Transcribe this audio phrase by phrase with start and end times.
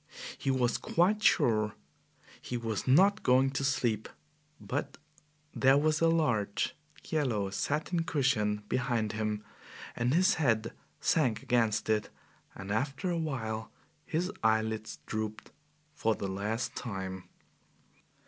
[0.35, 1.75] He was quite sure
[2.41, 4.09] he was not going to sleep,
[4.59, 4.97] but
[5.53, 9.45] there was a large, yellow satin cushion behind him
[9.95, 12.09] and his head sank against it,
[12.55, 13.71] and after a while
[14.03, 15.51] his eyelids drooped
[15.93, 17.25] for the last time.